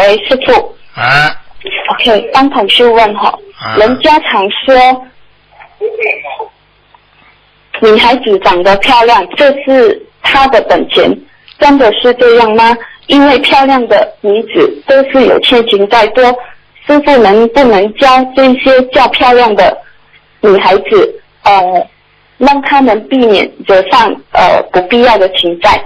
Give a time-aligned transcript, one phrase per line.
[0.00, 0.76] 喂，师傅。
[0.94, 1.34] 啊。
[1.90, 3.28] OK，帮同事问哈，
[3.60, 5.06] 啊人家常说
[7.80, 11.10] 女孩子长得漂亮，这是她的本钱，
[11.58, 12.76] 真的是这样吗？
[13.06, 16.24] 因为漂亮的女子都是有欠情在多，
[16.86, 18.06] 师傅能不能教
[18.36, 19.76] 这些较漂亮的
[20.40, 21.86] 女孩子，呃，
[22.36, 25.82] 让她们避免惹上呃不必要的情债？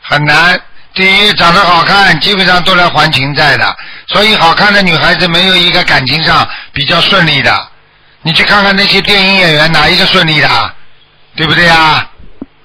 [0.00, 0.60] 很难。
[0.98, 3.76] 第一，长得好看，基本上都来还情债的，
[4.08, 7.68] 所以好看的女孩子没有一个感情上比较顺利的。
[8.22, 10.48] 你去看看那些电影演员，哪一个顺利的？
[11.36, 12.04] 对不对呀？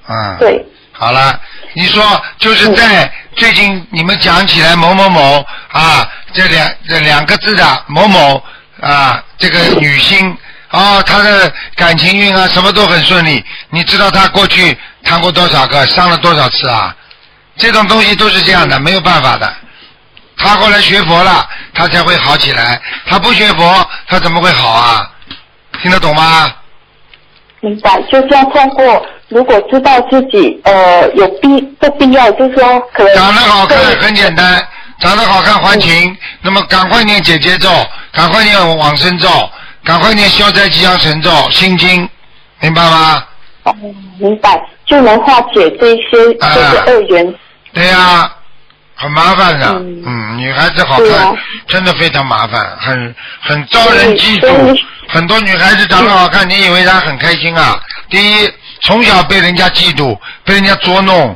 [0.10, 0.38] 嗯。
[0.40, 0.66] 对。
[0.94, 1.40] 好了，
[1.76, 6.04] 你说就是在最近你们讲起来某某某啊，
[6.34, 8.44] 这两这两个字的某某
[8.82, 10.36] 啊，这个女星
[10.72, 13.46] 哦，她的感情运啊什么都很顺利。
[13.70, 16.96] 你知道她过去谈过多少个，伤了多少次啊？
[17.58, 19.54] 这种东西都是这样的，没有办法的。
[20.38, 22.82] 他后来学佛了，他才会好起来。
[23.08, 25.10] 他不学佛，他怎么会好啊？
[25.82, 26.52] 听得懂吗？
[27.62, 34.68] 明白，就是要通过，如果知道自己呃有必不必要，就是说可能长得好看很简单，
[35.00, 37.70] 长得好看还情，那么赶快念姐姐咒，
[38.12, 39.50] 赶快念往生咒，
[39.86, 42.10] 赶快念消灾吉祥神咒、心经，
[42.60, 43.24] 明白吗？
[43.64, 43.74] 哦，
[44.20, 47.36] 明白，就能化解这些啊这些恶缘。
[47.74, 48.32] 对呀、
[48.96, 49.68] 很麻烦的，
[50.06, 51.34] 嗯女孩子好看、啊
[51.68, 54.80] 真的非常麻烦，很很招人嫉妒。
[55.08, 57.82] 很多女孩子长得好看，你以为她很开心啊？
[58.10, 58.50] 第一，
[58.82, 61.36] 从小被人家嫉妒，被人家捉弄；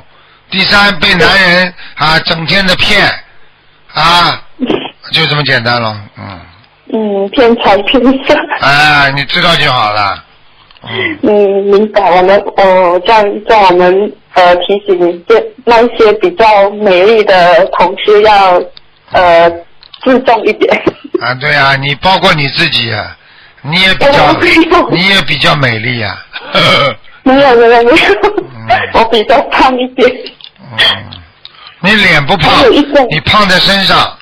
[0.52, 3.08] 第三，被男人啊整天的骗，
[3.94, 4.42] 啊，
[5.12, 6.40] 就这么简单了，嗯，
[6.94, 8.36] 嗯，骗财骗色。
[8.62, 10.24] 哎，你知道就好了。
[10.84, 12.02] 嗯，明白。
[12.18, 18.62] 我们哦，这样叫我们呃提醒这那一些比较美丽的同事要
[19.12, 19.50] 呃
[20.04, 20.76] 自重一点。
[21.22, 23.18] 啊，对啊，你包括你自己啊，
[23.64, 24.34] 你也比较
[24.92, 26.24] 你也比较美丽啊。
[27.24, 27.96] 没有没有没有，
[28.54, 30.10] 嗯我比较胖一点。
[31.80, 32.64] 你脸不胖
[33.10, 34.18] 你胖在身上。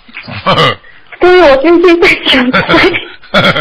[1.19, 2.61] 对，我最近在想，呵
[3.41, 3.53] 呵